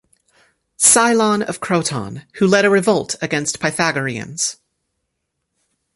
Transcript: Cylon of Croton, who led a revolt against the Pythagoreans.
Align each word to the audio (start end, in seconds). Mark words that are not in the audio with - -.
Cylon 0.79 1.43
of 1.43 1.59
Croton, 1.59 2.23
who 2.39 2.47
led 2.47 2.65
a 2.65 2.71
revolt 2.71 3.15
against 3.21 3.53
the 3.53 3.59
Pythagoreans. 3.59 4.57